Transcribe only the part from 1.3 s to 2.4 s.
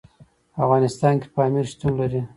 پامیر شتون لري.